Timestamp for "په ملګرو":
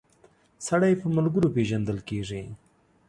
1.01-1.53